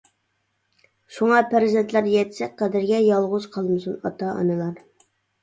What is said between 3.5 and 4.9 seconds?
قالمىسۇن ئاتا ئانىلار.